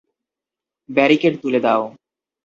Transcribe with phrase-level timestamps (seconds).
[0.89, 1.83] Barricade তুলে দাও।